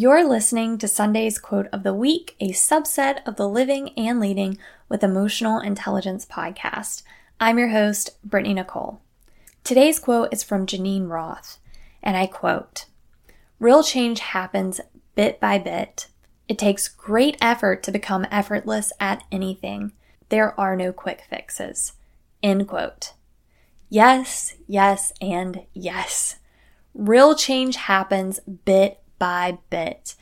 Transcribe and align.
You're 0.00 0.28
listening 0.28 0.78
to 0.78 0.86
Sunday's 0.86 1.40
Quote 1.40 1.66
of 1.72 1.82
the 1.82 1.92
Week, 1.92 2.36
a 2.38 2.50
subset 2.50 3.18
of 3.26 3.34
the 3.34 3.48
Living 3.48 3.88
and 3.98 4.20
Leading 4.20 4.56
with 4.88 5.02
Emotional 5.02 5.58
Intelligence 5.58 6.24
podcast. 6.24 7.02
I'm 7.40 7.58
your 7.58 7.70
host, 7.70 8.10
Brittney 8.24 8.54
Nichole. 8.54 9.00
Today's 9.64 9.98
quote 9.98 10.32
is 10.32 10.44
from 10.44 10.66
Geneen 10.66 11.08
Roth, 11.08 11.58
and 12.00 12.16
I 12.16 12.28
quote 12.28 12.84
Real 13.58 13.82
change 13.82 14.20
happens 14.20 14.80
bit 15.16 15.40
by 15.40 15.58
bit. 15.58 16.06
It 16.46 16.60
takes 16.60 16.86
great 16.86 17.36
effort 17.40 17.82
to 17.82 17.90
become 17.90 18.24
effortless 18.30 18.92
at 19.00 19.24
anything. 19.32 19.94
There 20.28 20.54
are 20.60 20.76
no 20.76 20.92
quick 20.92 21.24
fixes. 21.28 21.94
End 22.40 22.68
quote. 22.68 23.14
Yes, 23.88 24.54
yes, 24.68 25.12
and 25.20 25.66
yes. 25.74 26.36
Real 26.94 27.34
change 27.34 27.74
happens 27.74 28.38
bit 28.64 29.02
by 29.18 29.58
bit. 29.70 30.14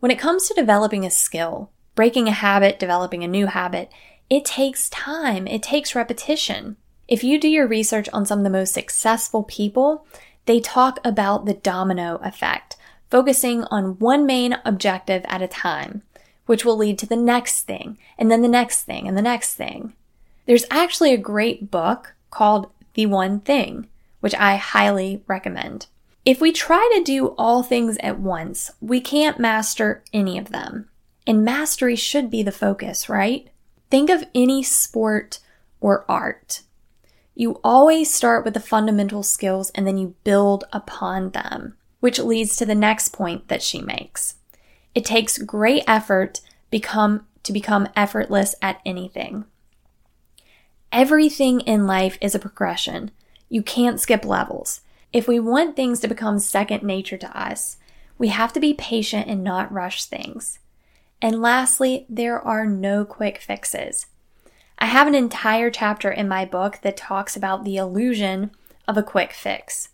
When 0.00 0.10
it 0.10 0.18
comes 0.18 0.48
to 0.48 0.54
developing 0.54 1.04
a 1.04 1.10
skill, 1.10 1.70
breaking 1.94 2.28
a 2.28 2.32
habit, 2.32 2.78
developing 2.78 3.22
a 3.22 3.28
new 3.28 3.46
habit, 3.46 3.90
it 4.28 4.44
takes 4.44 4.88
time, 4.88 5.46
it 5.46 5.62
takes 5.62 5.94
repetition. 5.94 6.76
If 7.08 7.24
you 7.24 7.38
do 7.38 7.48
your 7.48 7.66
research 7.66 8.08
on 8.12 8.24
some 8.24 8.38
of 8.38 8.44
the 8.44 8.50
most 8.50 8.72
successful 8.72 9.42
people, 9.42 10.06
they 10.46 10.60
talk 10.60 10.98
about 11.04 11.44
the 11.44 11.54
domino 11.54 12.20
effect, 12.22 12.76
focusing 13.10 13.64
on 13.64 13.98
one 13.98 14.24
main 14.24 14.56
objective 14.64 15.24
at 15.26 15.42
a 15.42 15.48
time, 15.48 16.02
which 16.46 16.64
will 16.64 16.76
lead 16.76 16.98
to 17.00 17.06
the 17.06 17.16
next 17.16 17.62
thing, 17.62 17.98
and 18.16 18.30
then 18.30 18.42
the 18.42 18.48
next 18.48 18.84
thing, 18.84 19.06
and 19.06 19.18
the 19.18 19.22
next 19.22 19.54
thing. 19.54 19.92
There's 20.46 20.64
actually 20.70 21.12
a 21.12 21.18
great 21.18 21.70
book 21.70 22.14
called 22.30 22.70
The 22.94 23.06
One 23.06 23.40
Thing, 23.40 23.88
which 24.20 24.34
I 24.34 24.56
highly 24.56 25.22
recommend. 25.26 25.86
If 26.24 26.40
we 26.40 26.52
try 26.52 26.90
to 26.94 27.02
do 27.02 27.28
all 27.38 27.62
things 27.62 27.96
at 28.02 28.20
once, 28.20 28.70
we 28.80 29.00
can't 29.00 29.38
master 29.38 30.04
any 30.12 30.36
of 30.38 30.50
them. 30.50 30.88
And 31.26 31.44
mastery 31.44 31.96
should 31.96 32.30
be 32.30 32.42
the 32.42 32.52
focus, 32.52 33.08
right? 33.08 33.48
Think 33.90 34.10
of 34.10 34.24
any 34.34 34.62
sport 34.62 35.38
or 35.80 36.04
art. 36.08 36.62
You 37.34 37.58
always 37.64 38.12
start 38.12 38.44
with 38.44 38.54
the 38.54 38.60
fundamental 38.60 39.22
skills 39.22 39.70
and 39.70 39.86
then 39.86 39.96
you 39.96 40.14
build 40.24 40.64
upon 40.72 41.30
them, 41.30 41.76
which 42.00 42.18
leads 42.18 42.54
to 42.56 42.66
the 42.66 42.74
next 42.74 43.08
point 43.10 43.48
that 43.48 43.62
she 43.62 43.80
makes. 43.80 44.34
It 44.94 45.04
takes 45.04 45.38
great 45.38 45.84
effort 45.86 46.40
become 46.70 47.26
to 47.44 47.52
become 47.52 47.88
effortless 47.96 48.54
at 48.60 48.80
anything. 48.84 49.46
Everything 50.92 51.60
in 51.60 51.86
life 51.86 52.18
is 52.20 52.34
a 52.34 52.38
progression. 52.38 53.10
You 53.48 53.62
can't 53.62 54.00
skip 54.00 54.24
levels. 54.24 54.82
If 55.12 55.26
we 55.26 55.40
want 55.40 55.74
things 55.74 56.00
to 56.00 56.08
become 56.08 56.38
second 56.38 56.82
nature 56.82 57.16
to 57.18 57.38
us, 57.38 57.78
we 58.16 58.28
have 58.28 58.52
to 58.52 58.60
be 58.60 58.74
patient 58.74 59.28
and 59.28 59.42
not 59.42 59.72
rush 59.72 60.04
things. 60.04 60.58
And 61.20 61.42
lastly, 61.42 62.06
there 62.08 62.40
are 62.40 62.64
no 62.64 63.04
quick 63.04 63.38
fixes. 63.38 64.06
I 64.78 64.86
have 64.86 65.06
an 65.06 65.14
entire 65.14 65.70
chapter 65.70 66.10
in 66.10 66.28
my 66.28 66.44
book 66.44 66.78
that 66.82 66.96
talks 66.96 67.36
about 67.36 67.64
the 67.64 67.76
illusion 67.76 68.52
of 68.86 68.96
a 68.96 69.02
quick 69.02 69.32
fix. 69.32 69.88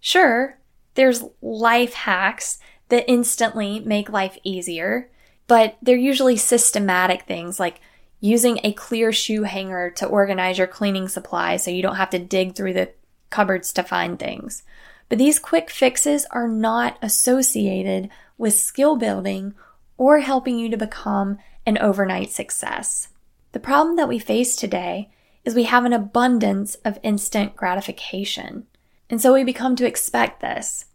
Sure, 0.00 0.58
there's 0.94 1.24
life 1.40 1.94
hacks 1.94 2.58
that 2.88 3.10
instantly 3.10 3.80
make 3.80 4.08
life 4.10 4.38
easier, 4.42 5.10
but 5.46 5.76
they're 5.82 5.96
usually 5.96 6.36
systematic 6.36 7.22
things 7.22 7.58
like 7.58 7.80
using 8.20 8.60
a 8.62 8.72
clear 8.72 9.12
shoe 9.12 9.42
hanger 9.42 9.90
to 9.90 10.06
organize 10.06 10.56
your 10.56 10.66
cleaning 10.66 11.08
supplies 11.08 11.64
so 11.64 11.70
you 11.70 11.82
don't 11.82 11.96
have 11.96 12.10
to 12.10 12.18
dig 12.18 12.54
through 12.54 12.72
the 12.72 12.90
cupboards 13.32 13.72
to 13.72 13.82
find 13.82 14.18
things. 14.18 14.62
But 15.08 15.18
these 15.18 15.40
quick 15.40 15.70
fixes 15.70 16.24
are 16.30 16.48
not 16.48 16.96
associated 17.02 18.08
with 18.38 18.54
skill 18.54 18.96
building 18.96 19.54
or 19.98 20.20
helping 20.20 20.58
you 20.58 20.70
to 20.70 20.76
become 20.76 21.38
an 21.66 21.78
overnight 21.78 22.30
success. 22.30 23.08
The 23.52 23.60
problem 23.60 23.96
that 23.96 24.08
we 24.08 24.18
face 24.18 24.56
today 24.56 25.10
is 25.44 25.54
we 25.54 25.64
have 25.64 25.84
an 25.84 25.92
abundance 25.92 26.76
of 26.84 26.98
instant 27.02 27.56
gratification. 27.56 28.66
And 29.10 29.20
so 29.20 29.34
we 29.34 29.44
become 29.44 29.76
to 29.76 29.86
expect 29.86 30.40
this. 30.40 30.86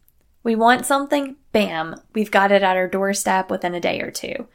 We 0.44 0.56
want 0.56 0.86
something, 0.86 1.36
bam, 1.52 2.02
we've 2.14 2.32
got 2.32 2.52
it 2.52 2.64
at 2.64 2.76
our 2.76 2.88
doorstep 2.88 3.52
within 3.52 3.76
a 3.76 3.80
day 3.80 4.02
or 4.02 4.12
two. 4.12 4.48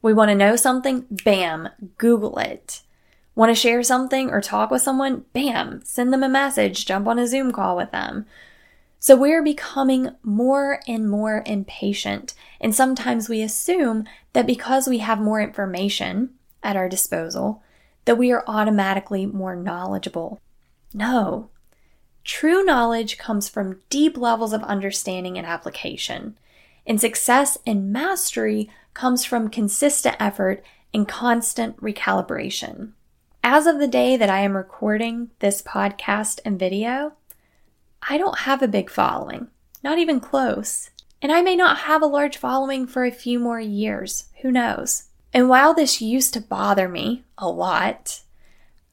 We 0.00 0.14
want 0.14 0.30
to 0.30 0.34
know 0.34 0.56
something, 0.56 1.06
bam, 1.10 1.68
Google 1.98 2.38
it. 2.38 2.82
Want 3.40 3.48
to 3.48 3.54
share 3.54 3.82
something 3.82 4.28
or 4.28 4.42
talk 4.42 4.70
with 4.70 4.82
someone? 4.82 5.24
Bam, 5.32 5.80
send 5.82 6.12
them 6.12 6.22
a 6.22 6.28
message, 6.28 6.84
jump 6.84 7.06
on 7.06 7.18
a 7.18 7.26
Zoom 7.26 7.52
call 7.52 7.74
with 7.74 7.90
them. 7.90 8.26
So 8.98 9.16
we're 9.16 9.42
becoming 9.42 10.10
more 10.22 10.80
and 10.86 11.08
more 11.10 11.42
impatient. 11.46 12.34
And 12.60 12.74
sometimes 12.74 13.30
we 13.30 13.40
assume 13.40 14.04
that 14.34 14.46
because 14.46 14.86
we 14.86 14.98
have 14.98 15.22
more 15.22 15.40
information 15.40 16.34
at 16.62 16.76
our 16.76 16.86
disposal, 16.86 17.62
that 18.04 18.18
we 18.18 18.30
are 18.30 18.44
automatically 18.46 19.24
more 19.24 19.56
knowledgeable. 19.56 20.38
No. 20.92 21.48
True 22.24 22.62
knowledge 22.62 23.16
comes 23.16 23.48
from 23.48 23.80
deep 23.88 24.18
levels 24.18 24.52
of 24.52 24.62
understanding 24.64 25.38
and 25.38 25.46
application. 25.46 26.36
And 26.86 27.00
success 27.00 27.56
and 27.66 27.90
mastery 27.90 28.68
comes 28.92 29.24
from 29.24 29.48
consistent 29.48 30.16
effort 30.20 30.62
and 30.92 31.08
constant 31.08 31.78
recalibration. 31.78 32.92
As 33.42 33.66
of 33.66 33.78
the 33.78 33.88
day 33.88 34.18
that 34.18 34.28
I 34.28 34.40
am 34.40 34.54
recording 34.54 35.30
this 35.38 35.62
podcast 35.62 36.40
and 36.44 36.58
video, 36.58 37.14
I 38.06 38.18
don't 38.18 38.40
have 38.40 38.62
a 38.62 38.68
big 38.68 38.90
following, 38.90 39.48
not 39.82 39.98
even 39.98 40.20
close. 40.20 40.90
And 41.22 41.32
I 41.32 41.40
may 41.40 41.56
not 41.56 41.78
have 41.78 42.02
a 42.02 42.06
large 42.06 42.36
following 42.36 42.86
for 42.86 43.04
a 43.04 43.10
few 43.10 43.38
more 43.38 43.58
years, 43.58 44.26
who 44.42 44.50
knows? 44.52 45.04
And 45.32 45.48
while 45.48 45.72
this 45.72 46.02
used 46.02 46.34
to 46.34 46.40
bother 46.40 46.86
me 46.86 47.24
a 47.38 47.48
lot, 47.48 48.20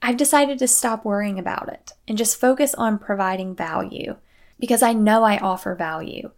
I've 0.01 0.15
decided 0.15 0.59
to 0.59 0.67
stop 0.67 1.03
worrying 1.03 1.39
about 1.39 1.67
it 1.67 1.91
and 2.07 2.17
just 2.17 2.39
focus 2.39 2.73
on 2.75 2.99
providing 2.99 3.53
value 3.53 4.15
because 4.59 4.81
I 4.81 4.93
know 4.93 5.23
I 5.23 5.39
offer 5.39 5.75
value. 5.75 6.31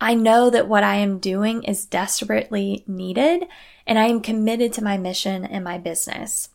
I 0.00 0.14
know 0.14 0.48
that 0.48 0.68
what 0.68 0.82
I 0.82 0.94
am 0.94 1.18
doing 1.18 1.62
is 1.64 1.84
desperately 1.84 2.84
needed 2.86 3.44
and 3.86 3.98
I 3.98 4.06
am 4.06 4.22
committed 4.22 4.72
to 4.74 4.84
my 4.84 4.96
mission 4.96 5.44
and 5.44 5.62
my 5.62 5.76
business. 5.76 6.48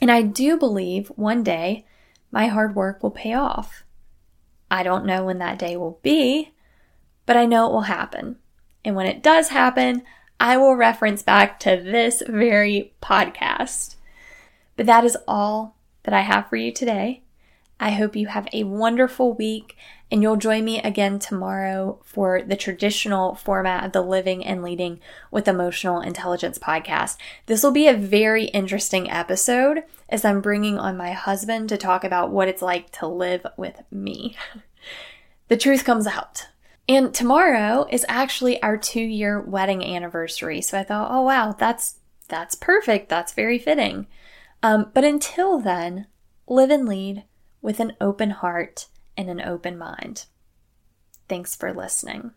And 0.00 0.10
I 0.10 0.22
do 0.22 0.56
believe 0.58 1.08
one 1.08 1.42
day 1.42 1.86
my 2.30 2.46
hard 2.48 2.74
work 2.74 3.02
will 3.02 3.10
pay 3.10 3.34
off. 3.34 3.84
I 4.70 4.82
don't 4.82 5.06
know 5.06 5.24
when 5.24 5.38
that 5.38 5.58
day 5.58 5.76
will 5.76 5.98
be, 6.02 6.52
but 7.24 7.36
I 7.36 7.46
know 7.46 7.66
it 7.66 7.72
will 7.72 7.82
happen. 7.82 8.36
And 8.84 8.94
when 8.94 9.06
it 9.06 9.22
does 9.22 9.48
happen, 9.48 10.02
I 10.38 10.56
will 10.56 10.74
reference 10.74 11.22
back 11.22 11.58
to 11.60 11.70
this 11.82 12.22
very 12.26 12.92
podcast. 13.00 13.96
But 14.76 14.86
that 14.86 15.04
is 15.04 15.16
all 15.26 15.76
that 16.02 16.14
I 16.14 16.20
have 16.20 16.48
for 16.48 16.56
you 16.56 16.72
today. 16.72 17.22
I 17.80 17.90
hope 17.90 18.16
you 18.16 18.26
have 18.28 18.48
a 18.52 18.64
wonderful 18.64 19.32
week 19.34 19.76
and 20.10 20.22
you'll 20.22 20.36
join 20.36 20.64
me 20.64 20.80
again 20.80 21.18
tomorrow 21.18 22.00
for 22.04 22.42
the 22.42 22.56
traditional 22.56 23.34
format 23.34 23.84
of 23.84 23.92
the 23.92 24.02
Living 24.02 24.44
and 24.44 24.62
Leading 24.62 25.00
with 25.30 25.48
Emotional 25.48 26.00
Intelligence 26.00 26.58
podcast. 26.58 27.16
This 27.46 27.62
will 27.62 27.72
be 27.72 27.88
a 27.88 27.96
very 27.96 28.44
interesting 28.46 29.10
episode 29.10 29.82
as 30.08 30.24
I'm 30.24 30.40
bringing 30.40 30.78
on 30.78 30.96
my 30.96 31.12
husband 31.12 31.68
to 31.70 31.76
talk 31.76 32.04
about 32.04 32.30
what 32.30 32.48
it's 32.48 32.62
like 32.62 32.90
to 32.92 33.08
live 33.08 33.44
with 33.56 33.82
me. 33.90 34.36
the 35.48 35.56
truth 35.56 35.84
comes 35.84 36.06
out. 36.06 36.46
And 36.88 37.12
tomorrow 37.12 37.88
is 37.90 38.06
actually 38.08 38.62
our 38.62 38.78
2-year 38.78 39.40
wedding 39.40 39.84
anniversary. 39.84 40.60
So 40.60 40.78
I 40.78 40.84
thought, 40.84 41.10
"Oh 41.10 41.22
wow, 41.22 41.52
that's 41.58 41.96
that's 42.28 42.54
perfect. 42.54 43.08
That's 43.08 43.32
very 43.32 43.58
fitting." 43.58 44.06
Um, 44.62 44.92
but 44.94 45.02
until 45.02 45.58
then, 45.58 46.06
live 46.46 46.70
and 46.70 46.86
lead 46.86 47.24
with 47.60 47.80
an 47.80 47.94
open 48.00 48.30
heart 48.30 48.86
and 49.16 49.28
an 49.28 49.40
open 49.40 49.78
mind. 49.78 50.26
Thanks 51.28 51.54
for 51.56 51.72
listening. 51.72 52.32